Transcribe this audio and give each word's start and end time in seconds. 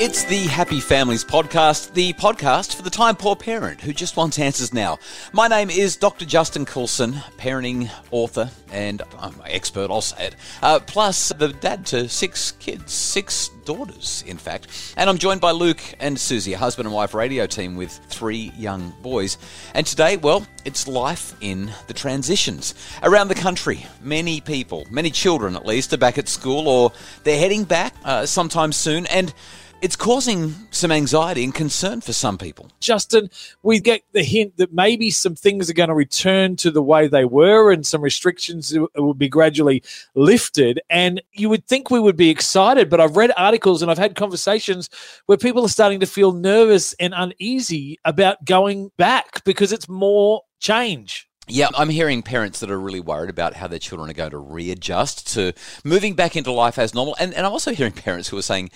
It's 0.00 0.22
the 0.22 0.46
Happy 0.46 0.78
Families 0.78 1.24
podcast, 1.24 1.92
the 1.92 2.12
podcast 2.12 2.76
for 2.76 2.82
the 2.82 2.88
time 2.88 3.16
poor 3.16 3.34
parent 3.34 3.80
who 3.80 3.92
just 3.92 4.16
wants 4.16 4.38
answers 4.38 4.72
now. 4.72 5.00
My 5.32 5.48
name 5.48 5.70
is 5.70 5.96
Dr. 5.96 6.24
Justin 6.24 6.64
Coulson, 6.64 7.14
parenting 7.36 7.90
author 8.12 8.48
and 8.70 9.02
I'm 9.18 9.34
an 9.34 9.46
expert, 9.46 9.90
I'll 9.90 10.00
say 10.00 10.28
it, 10.28 10.36
uh, 10.62 10.78
plus 10.78 11.30
the 11.30 11.48
dad 11.48 11.84
to 11.86 12.08
six 12.08 12.52
kids, 12.52 12.92
six 12.92 13.48
daughters, 13.64 14.22
in 14.24 14.36
fact. 14.36 14.94
And 14.96 15.10
I'm 15.10 15.18
joined 15.18 15.40
by 15.40 15.50
Luke 15.50 15.80
and 15.98 16.16
Susie, 16.16 16.52
a 16.52 16.58
husband 16.58 16.86
and 16.86 16.94
wife 16.94 17.12
radio 17.12 17.46
team 17.46 17.74
with 17.74 17.90
three 18.08 18.52
young 18.56 18.94
boys. 19.02 19.36
And 19.74 19.84
today, 19.84 20.16
well, 20.16 20.46
it's 20.64 20.86
life 20.86 21.34
in 21.40 21.72
the 21.88 21.94
transitions. 21.94 22.74
Around 23.02 23.28
the 23.28 23.34
country, 23.34 23.84
many 24.00 24.40
people, 24.40 24.86
many 24.90 25.10
children 25.10 25.56
at 25.56 25.66
least, 25.66 25.92
are 25.92 25.98
back 25.98 26.18
at 26.18 26.28
school 26.28 26.68
or 26.68 26.92
they're 27.24 27.38
heading 27.38 27.64
back 27.64 27.94
uh, 28.04 28.26
sometime 28.26 28.70
soon. 28.70 29.06
And 29.06 29.34
it's 29.80 29.96
causing 29.96 30.54
some 30.70 30.90
anxiety 30.90 31.44
and 31.44 31.54
concern 31.54 32.00
for 32.00 32.12
some 32.12 32.36
people. 32.36 32.70
Justin, 32.80 33.30
we 33.62 33.78
get 33.78 34.02
the 34.12 34.24
hint 34.24 34.56
that 34.56 34.72
maybe 34.72 35.10
some 35.10 35.36
things 35.36 35.70
are 35.70 35.74
going 35.74 35.88
to 35.88 35.94
return 35.94 36.56
to 36.56 36.70
the 36.70 36.82
way 36.82 37.06
they 37.06 37.24
were 37.24 37.70
and 37.70 37.86
some 37.86 38.02
restrictions 38.02 38.76
will 38.96 39.14
be 39.14 39.28
gradually 39.28 39.82
lifted. 40.14 40.80
And 40.90 41.22
you 41.32 41.48
would 41.48 41.66
think 41.66 41.90
we 41.90 42.00
would 42.00 42.16
be 42.16 42.30
excited, 42.30 42.90
but 42.90 43.00
I've 43.00 43.16
read 43.16 43.30
articles 43.36 43.80
and 43.80 43.90
I've 43.90 43.98
had 43.98 44.16
conversations 44.16 44.90
where 45.26 45.38
people 45.38 45.64
are 45.64 45.68
starting 45.68 46.00
to 46.00 46.06
feel 46.06 46.32
nervous 46.32 46.92
and 46.94 47.14
uneasy 47.16 47.98
about 48.04 48.44
going 48.44 48.90
back 48.96 49.44
because 49.44 49.72
it's 49.72 49.88
more 49.88 50.42
change. 50.58 51.27
Yeah, 51.48 51.68
I'm 51.76 51.88
hearing 51.88 52.22
parents 52.22 52.60
that 52.60 52.70
are 52.70 52.78
really 52.78 53.00
worried 53.00 53.30
about 53.30 53.54
how 53.54 53.66
their 53.66 53.78
children 53.78 54.10
are 54.10 54.14
going 54.14 54.30
to 54.32 54.38
readjust 54.38 55.32
to 55.34 55.52
moving 55.82 56.14
back 56.14 56.36
into 56.36 56.52
life 56.52 56.78
as 56.78 56.94
normal. 56.94 57.16
And, 57.18 57.32
and 57.32 57.46
I'm 57.46 57.52
also 57.52 57.72
hearing 57.72 57.92
parents 57.92 58.28
who 58.28 58.36
are 58.36 58.42
saying, 58.42 58.70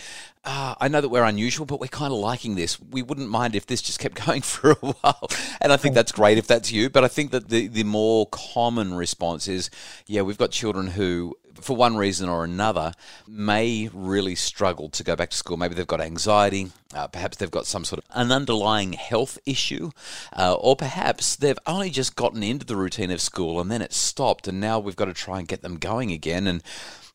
uh, 0.45 0.75
I 0.81 0.89
know 0.89 1.01
that 1.01 1.09
we're 1.09 1.25
unusual, 1.25 1.67
but 1.67 1.81
we're 1.81 1.87
kind 1.87 2.13
of 2.13 2.19
liking 2.19 2.57
this. 2.57 2.81
We 2.81 3.03
wouldn't 3.03 3.29
mind 3.29 3.55
if 3.55 3.67
this 3.67 3.83
just 3.83 3.99
kept 3.99 4.15
going 4.27 4.41
for 4.41 4.73
a 4.73 4.75
while. 4.75 5.29
And 5.61 5.73
I 5.73 5.77
think 5.77 5.95
that's 5.95 6.13
great 6.13 6.39
if 6.39 6.47
that's 6.47 6.73
you. 6.73 6.89
But 6.91 7.05
I 7.05 7.09
think 7.09 7.31
that 7.31 7.49
the, 7.49 7.69
the 7.69 7.85
more 7.85 8.27
common 8.27 8.95
response 8.95 9.49
is, 9.49 9.71
yeah, 10.07 10.23
we've 10.23 10.39
got 10.39 10.51
children 10.51 10.89
who 10.89 11.37
for 11.61 11.77
one 11.77 11.97
reason 11.97 12.29
or 12.29 12.45
another, 12.45 12.93
may 13.27 13.89
really 13.93 14.35
struggle 14.35 14.89
to 14.91 15.05
go 15.05 15.17
back 15.17 15.31
to 15.31 15.37
school. 15.37 15.57
Maybe 15.57 15.75
they've 15.75 15.87
got 15.87 16.01
anxiety, 16.01 16.71
uh, 16.95 17.09
perhaps 17.09 17.37
they've 17.37 17.51
got 17.51 17.67
some 17.67 17.85
sort 17.85 18.01
of 18.01 18.05
an 18.15 18.33
underlying 18.33 18.93
health 18.93 19.39
issue, 19.47 19.91
uh, 20.37 20.55
or 20.55 20.77
perhaps 20.77 21.37
they've 21.37 21.59
only 21.67 21.91
just 21.91 22.17
gotten 22.17 22.43
into 22.43 22.67
the 22.67 22.77
routine 22.77 23.11
of 23.11 23.21
school 23.21 23.61
and 23.61 23.71
then 23.71 23.83
it 23.83 23.93
stopped, 23.93 24.49
and 24.49 24.61
now 24.61 24.79
we've 24.79 24.97
got 24.97 25.07
to 25.07 25.15
try 25.15 25.39
and 25.39 25.49
get 25.49 25.63
them 25.63 25.77
going 25.77 26.11
again. 26.13 26.47
And 26.47 26.63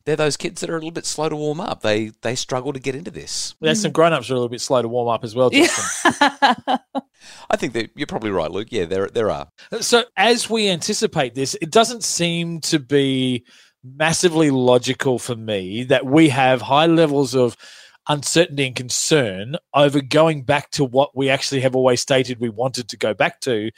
they're 0.08 0.16
those 0.16 0.38
kids 0.38 0.62
that 0.62 0.70
are 0.70 0.74
a 0.74 0.78
little 0.78 0.90
bit 0.90 1.04
slow 1.04 1.28
to 1.28 1.36
warm 1.36 1.60
up. 1.60 1.82
They 1.82 2.12
they 2.22 2.34
struggle 2.34 2.72
to 2.72 2.80
get 2.80 2.94
into 2.94 3.10
this. 3.10 3.54
There's 3.60 3.82
some 3.82 3.92
grown 3.92 4.14
ups 4.14 4.30
are 4.30 4.32
a 4.32 4.36
little 4.36 4.48
bit 4.48 4.62
slow 4.62 4.80
to 4.80 4.88
warm 4.88 5.08
up 5.08 5.22
as 5.22 5.34
well. 5.34 5.50
Justin. 5.50 6.18
I 7.50 7.56
think 7.56 7.74
that 7.74 7.90
you're 7.94 8.06
probably 8.06 8.30
right, 8.30 8.50
Luke. 8.50 8.68
Yeah, 8.70 8.86
there 8.86 9.08
there 9.08 9.30
are. 9.30 9.48
So 9.82 10.04
as 10.16 10.48
we 10.48 10.70
anticipate 10.70 11.34
this, 11.34 11.54
it 11.60 11.70
doesn't 11.70 12.04
seem 12.04 12.60
to 12.62 12.78
be 12.78 13.44
massively 13.96 14.50
logical 14.50 15.18
for 15.18 15.36
me 15.36 15.84
that 15.84 16.06
we 16.06 16.28
have 16.28 16.62
high 16.62 16.86
levels 16.86 17.34
of 17.34 17.56
uncertainty 18.08 18.66
and 18.66 18.76
concern 18.76 19.56
over 19.74 20.00
going 20.00 20.42
back 20.42 20.70
to 20.70 20.84
what 20.84 21.16
we 21.16 21.28
actually 21.28 21.60
have 21.60 21.76
always 21.76 22.00
stated 22.00 22.40
we 22.40 22.48
wanted 22.48 22.88
to 22.88 22.96
go 22.96 23.14
back 23.14 23.40
to. 23.40 23.70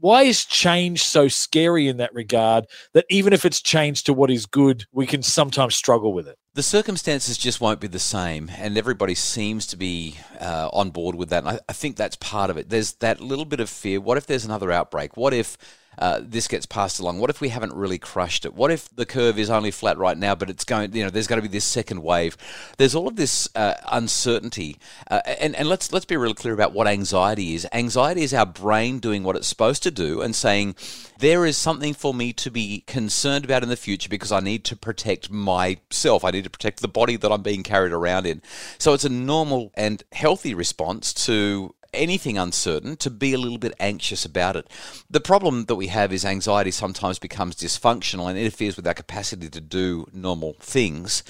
Why 0.00 0.22
is 0.22 0.44
change 0.44 1.02
so 1.02 1.26
scary 1.26 1.88
in 1.88 1.96
that 1.96 2.14
regard 2.14 2.66
that 2.92 3.06
even 3.10 3.32
if 3.32 3.44
it's 3.44 3.60
changed 3.60 4.06
to 4.06 4.12
what 4.12 4.30
is 4.30 4.46
good, 4.46 4.84
we 4.92 5.06
can 5.06 5.24
sometimes 5.24 5.74
struggle 5.74 6.12
with 6.12 6.28
it? 6.28 6.38
The 6.54 6.62
circumstances 6.62 7.36
just 7.36 7.60
won't 7.60 7.80
be 7.80 7.88
the 7.88 7.98
same, 7.98 8.50
and 8.58 8.78
everybody 8.78 9.14
seems 9.16 9.66
to 9.68 9.76
be 9.76 10.16
uh, 10.40 10.68
on 10.72 10.90
board 10.90 11.16
with 11.16 11.30
that. 11.30 11.44
And 11.44 11.48
I, 11.48 11.60
I 11.68 11.72
think 11.72 11.96
that's 11.96 12.16
part 12.16 12.50
of 12.50 12.56
it. 12.56 12.68
There's 12.68 12.92
that 12.94 13.20
little 13.20 13.44
bit 13.44 13.58
of 13.58 13.68
fear. 13.68 14.00
What 14.00 14.18
if 14.18 14.26
there's 14.26 14.44
another 14.44 14.70
outbreak? 14.70 15.16
What 15.16 15.34
if 15.34 15.58
uh, 15.98 16.20
this 16.22 16.48
gets 16.48 16.66
passed 16.66 17.00
along? 17.00 17.18
What 17.18 17.30
if 17.30 17.40
we 17.40 17.48
haven't 17.48 17.74
really 17.74 17.98
crushed 17.98 18.44
it? 18.44 18.54
What 18.54 18.70
if 18.70 18.88
the 18.94 19.06
curve 19.06 19.38
is 19.38 19.50
only 19.50 19.70
flat 19.70 19.98
right 19.98 20.16
now, 20.16 20.34
but 20.34 20.48
it's 20.48 20.64
going, 20.64 20.94
you 20.94 21.04
know, 21.04 21.10
there's 21.10 21.26
going 21.26 21.42
to 21.42 21.48
be 21.48 21.52
this 21.52 21.64
second 21.64 22.02
wave? 22.02 22.36
There's 22.76 22.94
all 22.94 23.08
of 23.08 23.16
this 23.16 23.48
uh, 23.54 23.74
uncertainty, 23.90 24.78
uh, 25.10 25.20
and 25.26 25.56
and 25.56 25.68
let's 25.68 25.92
let's 25.92 26.04
be 26.04 26.16
really 26.16 26.34
clear 26.34 26.54
about 26.54 26.72
what 26.72 26.86
anxiety 26.86 27.54
is. 27.54 27.66
Anxiety 27.72 28.22
is 28.22 28.32
our 28.32 28.46
brain 28.46 28.98
doing 28.98 29.24
what 29.24 29.36
it's 29.36 29.48
supposed 29.48 29.82
to 29.82 29.90
do 29.90 30.22
and 30.22 30.34
saying 30.34 30.76
there 31.18 31.44
is 31.44 31.56
something 31.56 31.94
for 31.94 32.14
me 32.14 32.32
to 32.32 32.50
be 32.50 32.84
concerned 32.86 33.44
about 33.44 33.62
in 33.62 33.68
the 33.68 33.76
future 33.76 34.08
because 34.08 34.30
I 34.30 34.40
need 34.40 34.64
to 34.66 34.76
protect 34.76 35.30
myself. 35.30 36.24
I 36.24 36.30
need 36.30 36.44
to 36.44 36.50
protect 36.50 36.80
the 36.80 36.88
body 36.88 37.16
that 37.16 37.32
I'm 37.32 37.42
being 37.42 37.62
carried 37.64 37.92
around 37.92 38.26
in. 38.26 38.40
So 38.78 38.94
it's 38.94 39.04
a 39.04 39.08
normal 39.08 39.72
and 39.74 40.02
healthy 40.12 40.54
response 40.54 41.12
to 41.26 41.74
anything 41.92 42.38
uncertain 42.38 42.96
to 42.96 43.10
be 43.10 43.32
a 43.32 43.38
little 43.38 43.58
bit 43.58 43.74
anxious 43.80 44.24
about 44.24 44.56
it. 44.56 44.66
The 45.10 45.20
problem 45.20 45.64
that 45.64 45.76
we 45.76 45.88
have 45.88 46.12
is 46.12 46.24
anxiety 46.24 46.70
sometimes 46.70 47.18
becomes 47.18 47.56
dysfunctional 47.56 48.28
and 48.28 48.38
interferes 48.38 48.76
with 48.76 48.86
our 48.86 48.94
capacity 48.94 49.48
to 49.48 49.60
do 49.60 50.06
normal 50.12 50.54
things. 50.60 51.22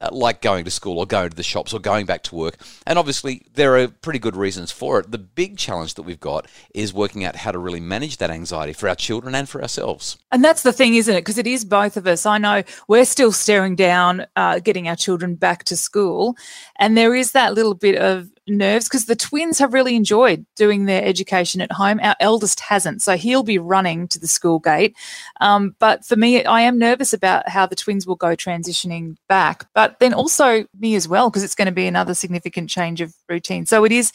Uh, 0.00 0.08
like 0.10 0.42
going 0.42 0.64
to 0.64 0.72
school 0.72 0.98
or 0.98 1.06
going 1.06 1.30
to 1.30 1.36
the 1.36 1.42
shops 1.44 1.72
or 1.72 1.78
going 1.78 2.04
back 2.04 2.20
to 2.20 2.34
work. 2.34 2.56
And 2.84 2.98
obviously, 2.98 3.46
there 3.54 3.78
are 3.78 3.86
pretty 3.86 4.18
good 4.18 4.34
reasons 4.34 4.72
for 4.72 4.98
it. 4.98 5.12
The 5.12 5.18
big 5.18 5.56
challenge 5.56 5.94
that 5.94 6.02
we've 6.02 6.18
got 6.18 6.48
is 6.74 6.92
working 6.92 7.24
out 7.24 7.36
how 7.36 7.52
to 7.52 7.58
really 7.60 7.78
manage 7.78 8.16
that 8.16 8.28
anxiety 8.28 8.72
for 8.72 8.88
our 8.88 8.96
children 8.96 9.36
and 9.36 9.48
for 9.48 9.62
ourselves. 9.62 10.18
And 10.32 10.44
that's 10.44 10.64
the 10.64 10.72
thing, 10.72 10.96
isn't 10.96 11.14
it? 11.14 11.20
Because 11.20 11.38
it 11.38 11.46
is 11.46 11.64
both 11.64 11.96
of 11.96 12.08
us. 12.08 12.26
I 12.26 12.38
know 12.38 12.64
we're 12.88 13.04
still 13.04 13.30
staring 13.30 13.76
down 13.76 14.26
uh, 14.34 14.58
getting 14.58 14.88
our 14.88 14.96
children 14.96 15.36
back 15.36 15.62
to 15.64 15.76
school. 15.76 16.36
And 16.76 16.98
there 16.98 17.14
is 17.14 17.30
that 17.30 17.54
little 17.54 17.74
bit 17.74 17.94
of 17.94 18.33
nerves 18.46 18.88
because 18.88 19.06
the 19.06 19.16
twins 19.16 19.58
have 19.58 19.72
really 19.72 19.96
enjoyed 19.96 20.44
doing 20.56 20.84
their 20.84 21.04
education 21.04 21.60
at 21.60 21.72
home. 21.72 22.00
Our 22.02 22.16
eldest 22.20 22.60
hasn't, 22.60 23.02
so 23.02 23.16
he'll 23.16 23.42
be 23.42 23.58
running 23.58 24.08
to 24.08 24.18
the 24.18 24.28
school 24.28 24.58
gate. 24.58 24.96
Um, 25.40 25.74
but 25.78 26.04
for 26.04 26.16
me, 26.16 26.44
I 26.44 26.62
am 26.62 26.78
nervous 26.78 27.12
about 27.12 27.48
how 27.48 27.66
the 27.66 27.76
twins 27.76 28.06
will 28.06 28.16
go 28.16 28.36
transitioning 28.36 29.16
back. 29.28 29.66
But 29.74 29.98
then 29.98 30.14
also 30.14 30.66
me 30.78 30.94
as 30.94 31.08
well, 31.08 31.30
because 31.30 31.42
it's 31.42 31.54
going 31.54 31.66
to 31.66 31.72
be 31.72 31.86
another 31.86 32.14
significant 32.14 32.70
change 32.70 33.00
of 33.00 33.14
routine. 33.28 33.66
So 33.66 33.84
it 33.84 33.92
is, 33.92 34.12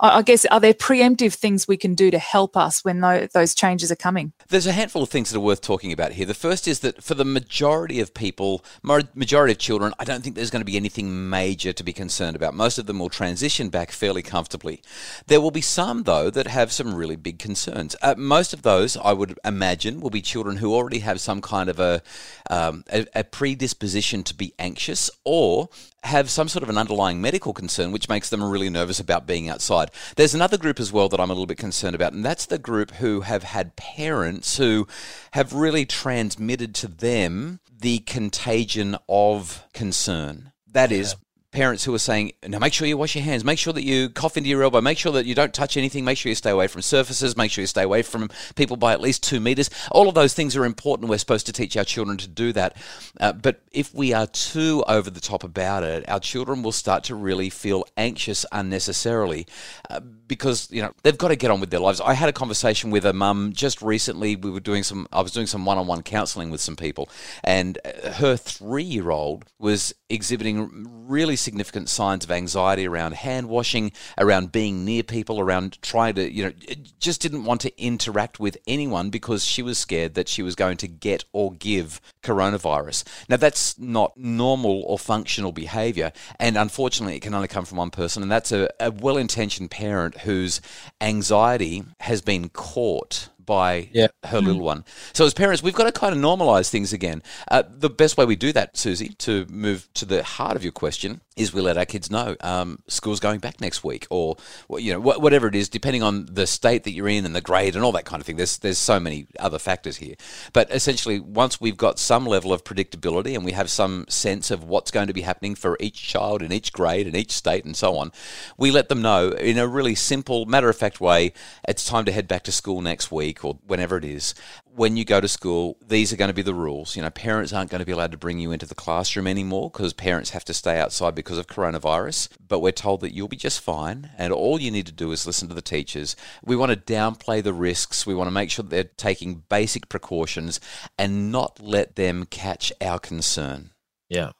I 0.00 0.22
guess, 0.22 0.44
are 0.46 0.60
there 0.60 0.74
preemptive 0.74 1.34
things 1.34 1.68
we 1.68 1.76
can 1.76 1.94
do 1.94 2.10
to 2.10 2.18
help 2.18 2.56
us 2.56 2.84
when 2.84 3.00
those 3.32 3.54
changes 3.54 3.90
are 3.92 3.96
coming? 3.96 4.32
There's 4.48 4.66
a 4.66 4.72
handful 4.72 5.02
of 5.02 5.08
things 5.08 5.30
that 5.30 5.36
are 5.36 5.40
worth 5.40 5.60
talking 5.60 5.92
about 5.92 6.12
here. 6.12 6.26
The 6.26 6.34
first 6.34 6.66
is 6.68 6.80
that 6.80 7.02
for 7.02 7.14
the 7.14 7.24
majority 7.24 8.00
of 8.00 8.14
people, 8.14 8.64
majority 8.82 9.52
of 9.52 9.58
children, 9.58 9.92
I 9.98 10.04
don't 10.04 10.22
think 10.22 10.36
there's 10.36 10.50
going 10.50 10.60
to 10.60 10.66
be 10.66 10.76
anything 10.76 11.28
major 11.28 11.72
to 11.72 11.82
be 11.82 11.92
concerned 11.92 12.36
about. 12.36 12.54
Most 12.54 12.78
of 12.78 12.86
them 12.86 12.98
will 12.98 13.08
transition 13.08 13.67
back 13.70 13.90
fairly 13.90 14.22
comfortably. 14.22 14.82
There 15.26 15.40
will 15.40 15.50
be 15.50 15.60
some, 15.60 16.04
though, 16.04 16.30
that 16.30 16.46
have 16.46 16.72
some 16.72 16.94
really 16.94 17.16
big 17.16 17.38
concerns. 17.38 17.96
Uh, 18.02 18.14
most 18.16 18.52
of 18.52 18.62
those, 18.62 18.96
I 18.96 19.12
would 19.12 19.38
imagine, 19.44 20.00
will 20.00 20.10
be 20.10 20.22
children 20.22 20.56
who 20.56 20.74
already 20.74 21.00
have 21.00 21.20
some 21.20 21.40
kind 21.40 21.68
of 21.68 21.78
a, 21.78 22.02
um, 22.50 22.84
a, 22.92 23.06
a 23.14 23.24
predisposition 23.24 24.22
to 24.24 24.34
be 24.34 24.54
anxious 24.58 25.10
or 25.24 25.68
have 26.04 26.30
some 26.30 26.48
sort 26.48 26.62
of 26.62 26.68
an 26.68 26.78
underlying 26.78 27.20
medical 27.20 27.52
concern 27.52 27.92
which 27.92 28.08
makes 28.08 28.30
them 28.30 28.42
really 28.42 28.70
nervous 28.70 29.00
about 29.00 29.26
being 29.26 29.48
outside. 29.48 29.90
There's 30.16 30.34
another 30.34 30.56
group 30.56 30.78
as 30.78 30.92
well 30.92 31.08
that 31.08 31.20
I'm 31.20 31.30
a 31.30 31.32
little 31.32 31.46
bit 31.46 31.58
concerned 31.58 31.94
about, 31.94 32.12
and 32.12 32.24
that's 32.24 32.46
the 32.46 32.58
group 32.58 32.92
who 32.92 33.22
have 33.22 33.42
had 33.42 33.76
parents 33.76 34.56
who 34.56 34.86
have 35.32 35.52
really 35.52 35.84
transmitted 35.84 36.74
to 36.76 36.88
them 36.88 37.60
the 37.80 37.98
contagion 38.00 38.96
of 39.08 39.64
concern. 39.72 40.52
That 40.70 40.92
is, 40.92 41.16
parents 41.58 41.82
who 41.82 41.92
are 41.92 41.98
saying, 41.98 42.30
now 42.46 42.60
make 42.60 42.72
sure 42.72 42.86
you 42.86 42.96
wash 42.96 43.16
your 43.16 43.24
hands, 43.24 43.44
make 43.44 43.58
sure 43.58 43.72
that 43.72 43.82
you 43.82 44.08
cough 44.10 44.36
into 44.36 44.48
your 44.48 44.62
elbow, 44.62 44.80
make 44.80 44.96
sure 44.96 45.10
that 45.10 45.26
you 45.26 45.34
don't 45.34 45.52
touch 45.52 45.76
anything, 45.76 46.04
make 46.04 46.16
sure 46.16 46.30
you 46.30 46.36
stay 46.36 46.50
away 46.50 46.68
from 46.68 46.82
surfaces, 46.82 47.36
make 47.36 47.50
sure 47.50 47.62
you 47.62 47.66
stay 47.66 47.82
away 47.82 48.00
from 48.00 48.30
people 48.54 48.76
by 48.76 48.92
at 48.92 49.00
least 49.00 49.24
two 49.24 49.40
meters. 49.40 49.68
All 49.90 50.08
of 50.08 50.14
those 50.14 50.34
things 50.34 50.54
are 50.54 50.64
important. 50.64 51.10
We're 51.10 51.18
supposed 51.18 51.46
to 51.46 51.52
teach 51.52 51.76
our 51.76 51.82
children 51.82 52.16
to 52.18 52.28
do 52.28 52.52
that. 52.52 52.76
Uh, 53.18 53.32
but 53.32 53.60
if 53.72 53.92
we 53.92 54.12
are 54.12 54.28
too 54.28 54.84
over 54.86 55.10
the 55.10 55.18
top 55.18 55.42
about 55.42 55.82
it, 55.82 56.08
our 56.08 56.20
children 56.20 56.62
will 56.62 56.70
start 56.70 57.02
to 57.04 57.16
really 57.16 57.50
feel 57.50 57.84
anxious 57.96 58.46
unnecessarily 58.52 59.44
uh, 59.90 59.98
because, 59.98 60.70
you 60.70 60.80
know, 60.80 60.92
they've 61.02 61.18
got 61.18 61.28
to 61.28 61.36
get 61.36 61.50
on 61.50 61.58
with 61.58 61.70
their 61.70 61.80
lives. 61.80 62.00
I 62.00 62.14
had 62.14 62.28
a 62.28 62.32
conversation 62.32 62.92
with 62.92 63.04
a 63.04 63.12
mum 63.12 63.52
just 63.52 63.82
recently. 63.82 64.36
We 64.36 64.52
were 64.52 64.60
doing 64.60 64.84
some, 64.84 65.08
I 65.12 65.22
was 65.22 65.32
doing 65.32 65.48
some 65.48 65.64
one 65.64 65.76
on 65.76 65.88
one 65.88 66.02
counseling 66.02 66.50
with 66.50 66.60
some 66.60 66.76
people, 66.76 67.08
and 67.42 67.78
uh, 67.84 68.12
her 68.12 68.36
three 68.36 68.84
year 68.84 69.10
old 69.10 69.44
was 69.58 69.92
exhibiting 70.08 70.86
really 71.08 71.34
significant 71.48 71.88
signs 71.88 72.24
of 72.24 72.30
anxiety 72.30 72.86
around 72.86 73.14
hand 73.14 73.48
washing, 73.48 73.90
around 74.18 74.52
being 74.52 74.84
near 74.84 75.02
people, 75.02 75.40
around 75.40 75.80
trying 75.80 76.14
to, 76.14 76.30
you 76.30 76.44
know, 76.44 76.52
just 77.00 77.22
didn't 77.22 77.44
want 77.44 77.62
to 77.62 77.82
interact 77.82 78.38
with 78.38 78.58
anyone 78.66 79.08
because 79.08 79.46
she 79.46 79.62
was 79.62 79.78
scared 79.78 80.12
that 80.12 80.28
she 80.28 80.42
was 80.42 80.54
going 80.54 80.76
to 80.76 80.86
get 80.86 81.24
or 81.32 81.52
give 81.54 82.02
coronavirus. 82.22 83.04
Now, 83.30 83.38
that's 83.38 83.78
not 83.78 84.14
normal 84.18 84.82
or 84.82 84.98
functional 84.98 85.52
behavior. 85.52 86.12
And 86.38 86.58
unfortunately, 86.58 87.16
it 87.16 87.22
can 87.22 87.32
only 87.32 87.48
come 87.48 87.64
from 87.64 87.78
one 87.78 87.90
person. 87.90 88.22
And 88.22 88.30
that's 88.30 88.52
a, 88.52 88.68
a 88.78 88.90
well 88.90 89.16
intentioned 89.16 89.70
parent 89.70 90.18
whose 90.18 90.60
anxiety 91.00 91.82
has 92.00 92.20
been 92.20 92.50
caught 92.50 93.30
by 93.48 93.88
Yeah. 93.92 94.08
her 94.26 94.40
little 94.40 94.62
one. 94.62 94.84
So 95.14 95.24
as 95.24 95.32
parents, 95.32 95.62
we've 95.62 95.74
got 95.74 95.84
to 95.84 95.92
kind 95.92 96.14
of 96.14 96.20
normalize 96.20 96.68
things 96.68 96.92
again. 96.92 97.22
Uh, 97.50 97.62
the 97.68 97.88
best 97.90 98.16
way 98.18 98.26
we 98.26 98.36
do 98.36 98.52
that, 98.52 98.76
Susie, 98.76 99.08
to 99.20 99.46
move 99.48 99.88
to 99.94 100.04
the 100.04 100.22
heart 100.22 100.54
of 100.54 100.62
your 100.62 100.72
question, 100.72 101.22
is 101.34 101.54
we 101.54 101.60
let 101.62 101.78
our 101.78 101.86
kids 101.86 102.10
know 102.10 102.36
um, 102.40 102.80
school's 102.88 103.20
going 103.20 103.38
back 103.38 103.60
next 103.60 103.82
week, 103.84 104.06
or 104.10 104.36
you 104.76 104.92
know 104.92 105.00
wh- 105.00 105.20
whatever 105.22 105.46
it 105.46 105.54
is, 105.54 105.68
depending 105.68 106.02
on 106.02 106.26
the 106.30 106.46
state 106.46 106.82
that 106.84 106.90
you're 106.92 107.08
in 107.08 107.24
and 107.24 107.34
the 107.34 107.40
grade 107.40 107.74
and 107.76 107.84
all 107.84 107.92
that 107.92 108.04
kind 108.04 108.20
of 108.20 108.26
thing. 108.26 108.36
There's 108.36 108.58
there's 108.58 108.76
so 108.78 108.98
many 109.00 109.26
other 109.38 109.58
factors 109.58 109.96
here, 109.98 110.16
but 110.52 110.70
essentially, 110.72 111.20
once 111.20 111.60
we've 111.60 111.76
got 111.76 111.98
some 111.98 112.26
level 112.26 112.52
of 112.52 112.64
predictability 112.64 113.34
and 113.34 113.44
we 113.44 113.52
have 113.52 113.70
some 113.70 114.04
sense 114.08 114.50
of 114.50 114.64
what's 114.64 114.90
going 114.90 115.06
to 115.06 115.12
be 115.14 115.22
happening 115.22 115.54
for 115.54 115.76
each 115.80 116.02
child 116.02 116.42
in 116.42 116.52
each 116.52 116.72
grade 116.72 117.06
and 117.06 117.16
each 117.16 117.30
state 117.32 117.64
and 117.64 117.76
so 117.76 117.96
on, 117.96 118.10
we 118.58 118.70
let 118.72 118.88
them 118.88 119.00
know 119.00 119.30
in 119.30 119.58
a 119.58 119.66
really 119.66 119.94
simple, 119.94 120.44
matter 120.44 120.68
of 120.68 120.76
fact 120.76 121.00
way. 121.00 121.32
It's 121.68 121.84
time 121.86 122.04
to 122.06 122.12
head 122.12 122.26
back 122.28 122.42
to 122.44 122.52
school 122.52 122.80
next 122.82 123.12
week 123.12 123.37
or 123.44 123.58
whenever 123.66 123.96
it 123.96 124.04
is. 124.04 124.34
When 124.64 124.96
you 124.96 125.04
go 125.04 125.20
to 125.20 125.28
school, 125.28 125.76
these 125.86 126.12
are 126.12 126.16
going 126.16 126.28
to 126.28 126.34
be 126.34 126.42
the 126.42 126.54
rules. 126.54 126.96
You 126.96 127.02
know, 127.02 127.10
parents 127.10 127.52
aren't 127.52 127.70
going 127.70 127.80
to 127.80 127.86
be 127.86 127.92
allowed 127.92 128.12
to 128.12 128.18
bring 128.18 128.38
you 128.38 128.52
into 128.52 128.66
the 128.66 128.74
classroom 128.74 129.26
anymore 129.26 129.70
because 129.70 129.92
parents 129.92 130.30
have 130.30 130.44
to 130.46 130.54
stay 130.54 130.78
outside 130.78 131.14
because 131.14 131.38
of 131.38 131.46
coronavirus. 131.46 132.28
But 132.46 132.60
we're 132.60 132.72
told 132.72 133.00
that 133.00 133.14
you'll 133.14 133.28
be 133.28 133.36
just 133.36 133.60
fine, 133.60 134.10
and 134.16 134.32
all 134.32 134.60
you 134.60 134.70
need 134.70 134.86
to 134.86 134.92
do 134.92 135.12
is 135.12 135.26
listen 135.26 135.48
to 135.48 135.54
the 135.54 135.62
teachers. 135.62 136.16
We 136.44 136.56
want 136.56 136.70
to 136.72 136.92
downplay 136.92 137.42
the 137.42 137.52
risks. 137.52 138.06
We 138.06 138.14
want 138.14 138.28
to 138.28 138.32
make 138.32 138.50
sure 138.50 138.62
that 138.62 138.70
they're 138.70 138.84
taking 138.84 139.44
basic 139.48 139.88
precautions 139.88 140.60
and 140.98 141.32
not 141.32 141.60
let 141.60 141.96
them 141.96 142.24
catch 142.26 142.72
our 142.80 142.98
concern. 142.98 143.70
Yeah. 144.08 144.32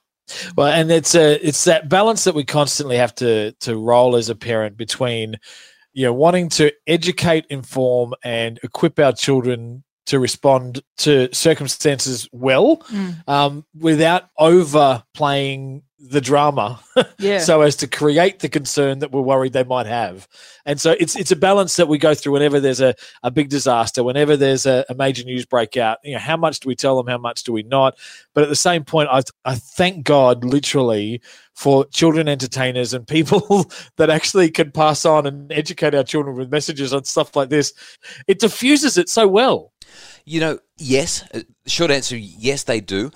Well, 0.55 0.67
and 0.67 0.91
it's 0.91 1.15
a 1.15 1.45
it's 1.45 1.63
that 1.63 1.89
balance 1.89 2.23
that 2.25 2.35
we 2.35 2.43
constantly 2.43 2.97
have 2.97 3.15
to 3.15 3.51
to 3.61 3.77
roll 3.77 4.15
as 4.15 4.29
a 4.29 4.35
parent 4.35 4.77
between, 4.77 5.37
know, 6.05 6.13
wanting 6.13 6.49
to 6.49 6.71
educate, 6.87 7.45
inform, 7.49 8.13
and 8.23 8.59
equip 8.63 8.99
our 8.99 9.11
children 9.13 9.83
to 10.05 10.19
respond 10.19 10.81
to 10.97 11.29
circumstances 11.33 12.27
well, 12.31 12.77
Mm. 12.91 13.27
um, 13.27 13.65
without 13.77 14.29
overplaying 14.37 15.83
the 15.99 16.21
drama 16.21 16.79
Yeah. 17.19 17.39
so 17.39 17.61
as 17.61 17.75
to 17.77 17.87
create 17.87 18.39
the 18.39 18.49
concern 18.49 18.99
that 18.99 19.11
we're 19.11 19.21
worried 19.21 19.53
they 19.53 19.63
might 19.63 19.85
have. 19.85 20.27
And 20.65 20.79
so 20.79 20.95
it's 20.99 21.15
it's 21.15 21.31
a 21.31 21.35
balance 21.35 21.75
that 21.75 21.87
we 21.87 21.97
go 21.97 22.13
through 22.13 22.33
whenever 22.33 22.59
there's 22.59 22.79
a, 22.81 22.95
a 23.23 23.31
big 23.31 23.49
disaster, 23.49 24.03
whenever 24.03 24.37
there's 24.37 24.65
a, 24.65 24.85
a 24.89 24.95
major 24.95 25.23
news 25.23 25.45
breakout. 25.45 25.97
You 26.03 26.13
know, 26.13 26.19
how 26.19 26.37
much 26.37 26.61
do 26.61 26.67
we 26.67 26.75
tell 26.75 26.95
them? 26.97 27.07
How 27.07 27.17
much 27.17 27.43
do 27.43 27.51
we 27.51 27.63
not? 27.63 27.97
But 28.33 28.43
at 28.43 28.49
the 28.49 28.55
same 28.55 28.85
point, 28.85 29.09
I 29.11 29.21
I 29.45 29.55
thank 29.55 30.05
God 30.05 30.43
literally 30.45 31.21
for 31.53 31.85
children 31.87 32.29
entertainers 32.29 32.93
and 32.93 33.05
people 33.05 33.69
that 33.97 34.09
actually 34.09 34.49
can 34.49 34.71
pass 34.71 35.03
on 35.05 35.25
and 35.25 35.51
educate 35.51 35.93
our 35.93 36.03
children 36.03 36.37
with 36.37 36.49
messages 36.49 36.93
on 36.93 37.03
stuff 37.03 37.35
like 37.35 37.49
this. 37.49 37.73
It 38.27 38.39
diffuses 38.39 38.97
it 38.97 39.09
so 39.09 39.27
well. 39.27 39.73
You 40.29 40.41
know, 40.41 40.59
yes. 40.77 41.23
uh, 41.33 41.39
Short 41.65 41.89
answer: 41.89 42.15
yes, 42.15 42.61
they 42.61 42.81
do. 42.81 43.09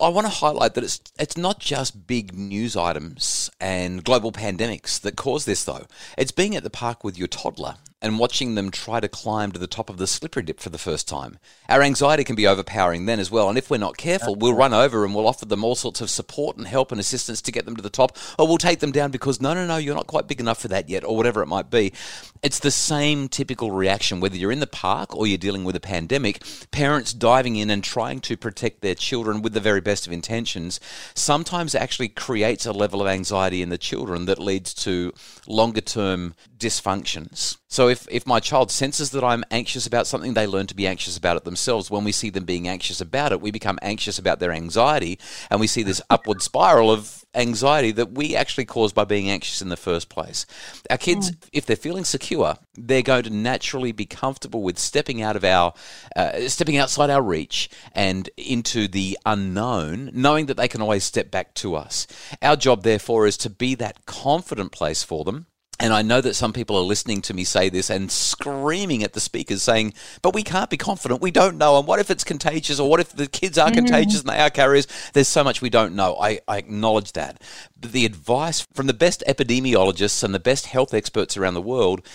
I 0.00 0.08
want 0.08 0.26
to 0.26 0.32
highlight 0.32 0.72
that 0.74 0.84
it's 0.84 0.98
it's 1.18 1.36
not 1.36 1.58
just 1.60 2.06
big 2.06 2.34
news 2.34 2.74
items 2.74 3.50
and 3.60 4.02
global 4.02 4.32
pandemics 4.32 4.98
that 5.02 5.14
cause 5.14 5.44
this, 5.44 5.62
though. 5.62 5.84
It's 6.16 6.32
being 6.32 6.56
at 6.56 6.62
the 6.62 6.70
park 6.70 7.04
with 7.04 7.18
your 7.18 7.28
toddler 7.28 7.74
and 8.04 8.18
watching 8.18 8.54
them 8.54 8.70
try 8.70 9.00
to 9.00 9.08
climb 9.08 9.50
to 9.50 9.58
the 9.58 9.66
top 9.66 9.88
of 9.88 9.96
the 9.96 10.06
slippery 10.06 10.42
dip 10.42 10.60
for 10.60 10.68
the 10.68 10.76
first 10.76 11.08
time. 11.08 11.38
Our 11.70 11.80
anxiety 11.80 12.22
can 12.22 12.36
be 12.36 12.46
overpowering 12.46 13.06
then 13.06 13.18
as 13.18 13.30
well, 13.30 13.48
and 13.48 13.56
if 13.56 13.70
we're 13.70 13.78
not 13.78 13.96
careful, 13.96 14.34
we'll 14.34 14.52
run 14.52 14.74
over 14.74 15.06
and 15.06 15.14
we'll 15.14 15.26
offer 15.26 15.46
them 15.46 15.64
all 15.64 15.74
sorts 15.74 16.02
of 16.02 16.10
support 16.10 16.58
and 16.58 16.66
help 16.66 16.92
and 16.92 17.00
assistance 17.00 17.40
to 17.40 17.50
get 17.50 17.64
them 17.64 17.76
to 17.76 17.82
the 17.82 17.88
top, 17.88 18.18
or 18.38 18.46
we'll 18.46 18.58
take 18.58 18.80
them 18.80 18.92
down 18.92 19.10
because 19.10 19.40
no, 19.40 19.54
no, 19.54 19.66
no, 19.66 19.78
you're 19.78 19.94
not 19.94 20.06
quite 20.06 20.28
big 20.28 20.38
enough 20.38 20.60
for 20.60 20.68
that 20.68 20.90
yet, 20.90 21.02
or 21.02 21.16
whatever 21.16 21.42
it 21.42 21.46
might 21.46 21.70
be. 21.70 21.94
It's 22.42 22.58
the 22.58 22.70
same 22.70 23.26
typical 23.28 23.70
reaction 23.70 24.20
whether 24.20 24.36
you're 24.36 24.52
in 24.52 24.60
the 24.60 24.66
park 24.66 25.16
or 25.16 25.26
you're 25.26 25.38
dealing 25.38 25.64
with 25.64 25.74
a 25.74 25.80
pandemic. 25.80 26.42
Parents 26.72 27.14
diving 27.14 27.56
in 27.56 27.70
and 27.70 27.82
trying 27.82 28.20
to 28.20 28.36
protect 28.36 28.82
their 28.82 28.94
children 28.94 29.40
with 29.40 29.54
the 29.54 29.60
very 29.60 29.80
best 29.80 30.06
of 30.06 30.12
intentions 30.12 30.78
sometimes 31.14 31.74
actually 31.74 32.08
creates 32.08 32.66
a 32.66 32.72
level 32.72 33.00
of 33.00 33.08
anxiety 33.08 33.62
in 33.62 33.70
the 33.70 33.78
children 33.78 34.26
that 34.26 34.38
leads 34.38 34.74
to 34.74 35.14
longer 35.46 35.80
term 35.80 36.34
dysfunctions. 36.58 37.56
So 37.68 37.88
if, 37.94 38.08
if 38.10 38.26
my 38.26 38.40
child 38.40 38.70
senses 38.72 39.10
that 39.10 39.22
I'm 39.22 39.44
anxious 39.50 39.86
about 39.86 40.08
something, 40.08 40.34
they 40.34 40.46
learn 40.46 40.66
to 40.66 40.74
be 40.74 40.86
anxious 40.86 41.16
about 41.16 41.36
it 41.36 41.44
themselves. 41.44 41.90
When 41.90 42.02
we 42.02 42.12
see 42.12 42.28
them 42.28 42.44
being 42.44 42.66
anxious 42.66 43.00
about 43.00 43.30
it, 43.30 43.40
we 43.40 43.52
become 43.52 43.78
anxious 43.82 44.18
about 44.18 44.40
their 44.40 44.52
anxiety 44.52 45.18
and 45.48 45.60
we 45.60 45.68
see 45.68 45.82
this 45.82 46.02
upward 46.10 46.42
spiral 46.42 46.90
of 46.90 47.24
anxiety 47.34 47.92
that 47.92 48.12
we 48.12 48.34
actually 48.34 48.64
cause 48.64 48.92
by 48.92 49.04
being 49.04 49.30
anxious 49.30 49.62
in 49.62 49.68
the 49.68 49.76
first 49.76 50.08
place. 50.08 50.44
Our 50.90 50.98
kids, 50.98 51.32
if 51.52 51.66
they're 51.66 51.76
feeling 51.76 52.04
secure, 52.04 52.56
they're 52.74 53.02
going 53.02 53.24
to 53.24 53.30
naturally 53.30 53.92
be 53.92 54.06
comfortable 54.06 54.62
with 54.62 54.78
stepping 54.78 55.22
out 55.22 55.36
of 55.36 55.44
our, 55.44 55.74
uh, 56.16 56.48
stepping 56.48 56.76
outside 56.76 57.10
our 57.10 57.22
reach 57.22 57.70
and 57.92 58.28
into 58.36 58.88
the 58.88 59.18
unknown, 59.24 60.10
knowing 60.12 60.46
that 60.46 60.56
they 60.56 60.68
can 60.68 60.82
always 60.82 61.04
step 61.04 61.30
back 61.30 61.54
to 61.54 61.74
us. 61.76 62.06
Our 62.42 62.56
job, 62.56 62.82
therefore, 62.82 63.26
is 63.26 63.36
to 63.38 63.50
be 63.50 63.74
that 63.76 64.06
confident 64.06 64.72
place 64.72 65.02
for 65.02 65.24
them. 65.24 65.46
And 65.80 65.92
I 65.92 66.02
know 66.02 66.20
that 66.20 66.34
some 66.34 66.52
people 66.52 66.76
are 66.76 66.82
listening 66.82 67.20
to 67.22 67.34
me 67.34 67.42
say 67.42 67.68
this 67.68 67.90
and 67.90 68.10
screaming 68.10 69.02
at 69.02 69.12
the 69.12 69.20
speakers 69.20 69.62
saying, 69.62 69.94
but 70.22 70.34
we 70.34 70.44
can't 70.44 70.70
be 70.70 70.76
confident. 70.76 71.20
We 71.20 71.32
don't 71.32 71.58
know. 71.58 71.78
And 71.78 71.86
what 71.86 71.98
if 71.98 72.10
it's 72.10 72.22
contagious? 72.22 72.78
Or 72.78 72.88
what 72.88 73.00
if 73.00 73.12
the 73.12 73.26
kids 73.26 73.58
are 73.58 73.66
mm-hmm. 73.66 73.74
contagious 73.74 74.20
and 74.20 74.28
they 74.28 74.38
are 74.38 74.50
carriers? 74.50 74.86
There's 75.12 75.28
so 75.28 75.42
much 75.42 75.60
we 75.60 75.70
don't 75.70 75.96
know. 75.96 76.16
I, 76.16 76.40
I 76.46 76.58
acknowledge 76.58 77.12
that. 77.12 77.42
But 77.78 77.92
the 77.92 78.06
advice 78.06 78.66
from 78.72 78.86
the 78.86 78.94
best 78.94 79.24
epidemiologists 79.26 80.22
and 80.22 80.32
the 80.32 80.38
best 80.38 80.66
health 80.66 80.94
experts 80.94 81.36
around 81.36 81.54
the 81.54 81.62
world 81.62 82.06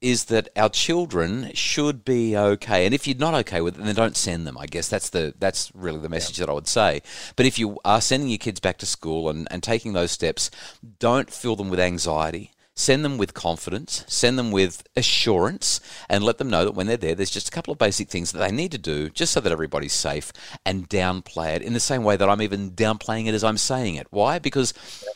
is 0.00 0.26
that 0.26 0.50
our 0.54 0.68
children 0.68 1.50
should 1.54 2.04
be 2.04 2.36
okay. 2.36 2.84
And 2.84 2.94
if 2.94 3.06
you're 3.06 3.16
not 3.16 3.32
okay 3.34 3.62
with 3.62 3.78
it, 3.78 3.84
then 3.84 3.94
don't 3.94 4.16
send 4.16 4.46
them. 4.46 4.58
I 4.58 4.66
guess 4.66 4.88
that's 4.88 5.08
the 5.08 5.34
that's 5.38 5.72
really 5.74 5.98
the 5.98 6.10
message 6.10 6.36
that 6.36 6.50
I 6.50 6.52
would 6.52 6.68
say. 6.68 7.00
But 7.36 7.46
if 7.46 7.58
you 7.58 7.78
are 7.86 8.02
sending 8.02 8.28
your 8.28 8.38
kids 8.38 8.60
back 8.60 8.76
to 8.78 8.86
school 8.86 9.30
and, 9.30 9.48
and 9.50 9.62
taking 9.62 9.94
those 9.94 10.10
steps, 10.10 10.50
don't 10.98 11.30
fill 11.30 11.56
them 11.56 11.70
with 11.70 11.80
anxiety. 11.80 12.50
Send 12.76 13.04
them 13.04 13.18
with 13.18 13.34
confidence, 13.34 14.04
send 14.08 14.38
them 14.38 14.50
with 14.50 14.82
assurance, 14.96 15.80
and 16.08 16.24
let 16.24 16.38
them 16.38 16.50
know 16.50 16.64
that 16.64 16.72
when 16.72 16.86
they're 16.86 16.96
there, 16.96 17.14
there's 17.14 17.30
just 17.30 17.48
a 17.48 17.52
couple 17.52 17.72
of 17.72 17.78
basic 17.78 18.08
things 18.08 18.32
that 18.32 18.38
they 18.38 18.50
need 18.50 18.72
to 18.72 18.78
do 18.78 19.08
just 19.10 19.32
so 19.32 19.40
that 19.40 19.52
everybody's 19.52 19.92
safe 19.92 20.32
and 20.66 20.88
downplay 20.88 21.54
it 21.54 21.62
in 21.62 21.72
the 21.72 21.80
same 21.80 22.02
way 22.02 22.16
that 22.16 22.28
I'm 22.28 22.42
even 22.42 22.72
downplaying 22.72 23.26
it 23.26 23.34
as 23.34 23.44
I'm 23.44 23.58
saying 23.58 23.94
it. 23.94 24.08
Why? 24.10 24.40
Because 24.40 24.74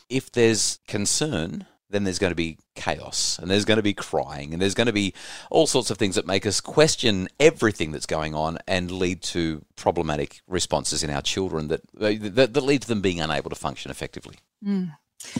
if 0.09 0.31
there's 0.31 0.79
concern, 0.87 1.65
then 1.89 2.03
there's 2.03 2.19
going 2.19 2.31
to 2.31 2.35
be 2.35 2.57
chaos 2.75 3.39
and 3.41 3.49
there's 3.49 3.65
going 3.65 3.77
to 3.77 3.83
be 3.83 3.93
crying 3.93 4.53
and 4.53 4.61
there's 4.61 4.75
going 4.75 4.87
to 4.87 4.93
be 4.93 5.13
all 5.49 5.67
sorts 5.67 5.89
of 5.89 5.97
things 5.97 6.15
that 6.15 6.27
make 6.27 6.45
us 6.45 6.61
question 6.61 7.27
everything 7.39 7.91
that's 7.91 8.05
going 8.05 8.35
on 8.35 8.57
and 8.67 8.91
lead 8.91 9.21
to 9.21 9.65
problematic 9.75 10.41
responses 10.47 11.03
in 11.03 11.09
our 11.09 11.21
children 11.21 11.67
that, 11.67 11.81
that, 11.93 12.53
that 12.53 12.63
lead 12.63 12.83
to 12.83 12.87
them 12.87 13.01
being 13.01 13.19
unable 13.19 13.49
to 13.49 13.55
function 13.55 13.89
effectively. 13.89 14.35
Hmm. 14.63 14.85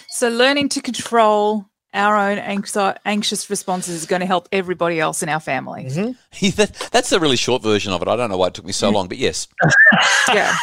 So 0.10 0.30
learning 0.30 0.70
to 0.70 0.82
control 0.82 1.69
our 1.94 2.16
own 2.16 2.38
anxi- 2.38 2.98
anxious 3.06 3.50
responses 3.50 3.96
is 3.96 4.06
going 4.06 4.20
to 4.20 4.26
help 4.26 4.48
everybody 4.52 5.00
else 5.00 5.24
in 5.24 5.30
our 5.30 5.40
family. 5.40 5.86
Mm-hmm. 5.86 6.50
that, 6.56 6.90
that's 6.92 7.10
the 7.10 7.20
really 7.20 7.36
short 7.36 7.64
version 7.64 7.92
of 7.94 8.02
it. 8.02 8.08
I 8.08 8.16
don't 8.16 8.30
know 8.30 8.38
why 8.38 8.48
it 8.48 8.54
took 8.54 8.66
me 8.66 8.72
so 8.72 8.90
long, 8.90 9.08
but 9.08 9.18
yes. 9.18 9.48
Yeah. 10.32 10.56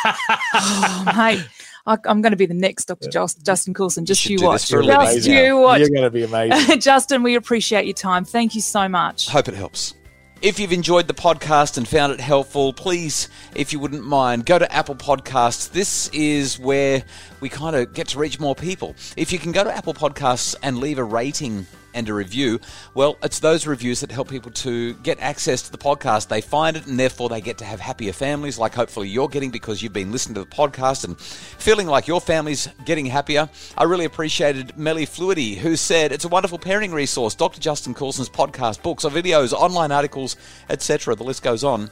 oh, 0.55 1.13
mate, 1.17 1.45
I, 1.87 1.97
I'm 2.05 2.23
going 2.23 2.31
to 2.31 2.37
be 2.37 2.47
the 2.47 2.55
next 2.55 2.85
Dr. 2.87 3.11
Jos- 3.11 3.35
Justin 3.35 3.75
Coulson. 3.75 4.05
Just 4.05 4.21
should 4.21 4.33
you 4.33 4.47
watch. 4.47 4.71
You're. 4.71 4.83
Just 4.83 4.97
amazing. 4.97 5.35
you 5.35 5.57
watch. 5.59 5.81
You're 5.81 5.89
going 5.89 6.03
to 6.03 6.11
be 6.11 6.23
amazing. 6.23 6.81
Justin, 6.81 7.25
we 7.25 7.35
appreciate 7.35 7.85
your 7.85 7.95
time. 7.95 8.25
Thank 8.25 8.55
you 8.55 8.61
so 8.61 8.89
much. 8.89 9.29
Hope 9.29 9.49
it 9.49 9.55
helps. 9.55 9.95
If 10.43 10.61
you've 10.61 10.73
enjoyed 10.73 11.09
the 11.09 11.15
podcast 11.15 11.79
and 11.79 11.89
found 11.89 12.13
it 12.13 12.21
helpful, 12.21 12.75
please, 12.75 13.31
if 13.55 13.73
you 13.73 13.79
wouldn't 13.79 14.05
mind, 14.05 14.45
go 14.45 14.59
to 14.59 14.71
Apple 14.71 14.95
Podcasts. 14.95 15.71
This 15.71 16.09
is 16.11 16.59
where 16.59 17.05
we 17.41 17.49
kind 17.49 17.75
of 17.75 17.95
get 17.95 18.09
to 18.09 18.19
reach 18.19 18.39
more 18.39 18.55
people. 18.55 18.95
If 19.17 19.33
you 19.33 19.39
can 19.39 19.51
go 19.51 19.65
to 19.65 19.75
Apple 19.75 19.95
Podcasts 19.95 20.55
and 20.63 20.77
leave 20.79 20.99
a 20.99 21.05
rating 21.05 21.67
and 21.97 22.09
a 22.09 22.15
review, 22.15 22.61
well, 22.95 23.17
it's 23.23 23.41
those 23.41 23.67
reviews 23.67 24.01
that 24.01 24.13
help 24.13 24.29
people 24.29 24.53
to 24.53 24.95
get 24.95 25.19
access 25.19 25.63
to 25.63 25.73
the 25.73 25.79
podcast. 25.79 26.29
They 26.29 26.41
find 26.41 26.77
it 26.77 26.87
and 26.87 27.01
therefore 27.01 27.29
they 27.29 27.41
get 27.41 27.59
to 27.59 27.65
have 27.65 27.81
happier 27.81 28.13
families, 28.13 28.59
like 28.59 28.75
hopefully 28.75 29.09
you're 29.09 29.29
getting 29.29 29.51
because 29.51 29.83
you've 29.83 29.93
been 29.93 30.13
listening 30.13 30.35
to 30.35 30.41
the 30.43 30.47
podcast 30.47 31.05
and 31.05 31.19
feeling 31.19 31.89
like 31.89 32.07
your 32.07 32.21
family's 32.21 32.69
getting 32.85 33.07
happier. 33.07 33.49
I 33.77 33.85
really 33.85 34.05
appreciated 34.05 34.77
Melly 34.77 35.07
Fluidity, 35.07 35.57
who 35.57 35.75
said 35.75 36.13
it's 36.13 36.27
a 36.27 36.29
wonderful 36.29 36.59
parenting 36.59 36.93
resource. 36.93 37.35
Dr. 37.35 37.61
Justin 37.61 37.95
Coulson's 37.95 38.29
podcast, 38.29 38.83
books, 38.83 39.05
or 39.05 39.11
videos, 39.11 39.53
online 39.53 39.91
articles, 39.91 40.37
etc. 40.69 41.17
The 41.17 41.25
list 41.25 41.43
goes 41.43 41.65
on. 41.65 41.91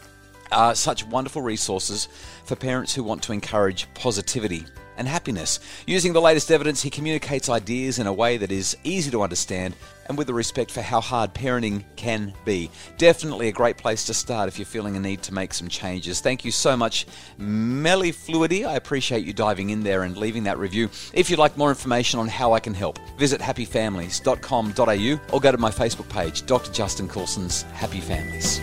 Are 0.53 0.75
such 0.75 1.05
wonderful 1.07 1.43
resources 1.43 2.07
for 2.45 2.55
parents 2.55 2.95
who 2.95 3.03
want 3.03 3.23
to 3.25 3.33
encourage 3.33 3.93
positivity 3.95 4.67
and 4.97 5.09
happiness. 5.09 5.61
Using 5.87 6.13
the 6.13 6.21
latest 6.21 6.51
evidence, 6.51 6.83
he 6.83 6.91
communicates 6.91 7.49
ideas 7.49 7.99
in 7.99 8.07
a 8.07 8.13
way 8.13 8.37
that 8.37 8.53
is 8.53 8.77
easy 8.85 9.11
to 9.11 9.23
understand 9.23 9.75
and 10.07 10.19
with 10.19 10.29
a 10.29 10.35
respect 10.35 10.71
for 10.71 10.83
how 10.83 11.01
hard 11.01 11.33
parenting 11.35 11.83
can 11.97 12.35
be. 12.45 12.71
Definitely 12.99 13.49
a 13.49 13.53
great 13.53 13.77
place 13.77 14.05
to 14.07 14.15
start 14.15 14.49
if 14.49 14.59
you're 14.59 14.67
feeling 14.67 14.97
a 14.97 15.01
need 15.01 15.23
to 15.23 15.35
make 15.35 15.55
some 15.55 15.69
changes. 15.69 16.21
Thank 16.21 16.45
you 16.45 16.51
so 16.51 16.77
much, 16.77 17.07
Melly 17.39 18.13
Fluidity. 18.13 18.65
I 18.65 18.77
appreciate 18.77 19.25
you 19.25 19.33
diving 19.33 19.71
in 19.71 19.83
there 19.83 20.03
and 20.03 20.17
leaving 20.17 20.45
that 20.45 20.59
review. 20.59 20.91
If 21.13 21.31
you'd 21.31 21.39
like 21.39 21.57
more 21.57 21.71
information 21.71 22.21
on 22.21 22.29
how 22.29 22.53
I 22.53 22.61
can 22.61 22.75
help, 22.75 22.99
visit 23.19 23.41
happyfamilies.com.au 23.41 25.35
or 25.35 25.41
go 25.41 25.53
to 25.53 25.59
my 25.59 25.71
Facebook 25.71 26.09
page, 26.09 26.47
Dr. 26.47 26.73
Justin 26.73 27.09
Coulson's 27.09 27.63
Happy 27.63 28.01
Families. 28.01 28.61